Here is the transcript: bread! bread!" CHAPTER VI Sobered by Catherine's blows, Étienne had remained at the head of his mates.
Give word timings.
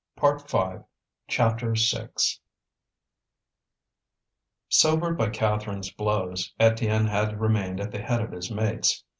bread! 0.15 0.41
bread!" 0.49 0.83
CHAPTER 1.27 1.75
VI 1.77 2.07
Sobered 4.67 5.15
by 5.15 5.29
Catherine's 5.29 5.91
blows, 5.91 6.51
Étienne 6.59 7.07
had 7.09 7.39
remained 7.39 7.79
at 7.79 7.91
the 7.91 8.01
head 8.01 8.21
of 8.21 8.31
his 8.31 8.49
mates. 8.49 9.03